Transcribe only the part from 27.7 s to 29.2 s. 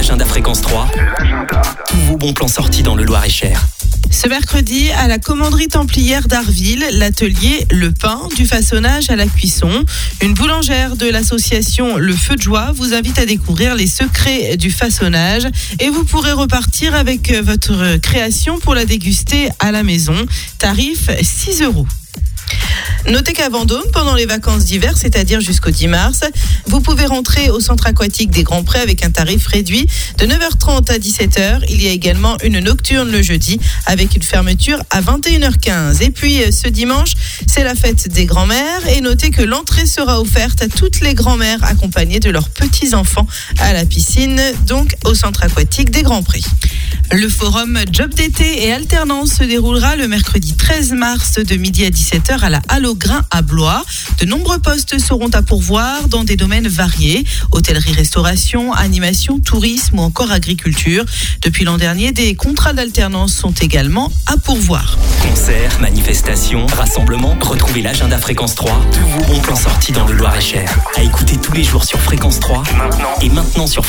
aquatique des Grands Prés avec un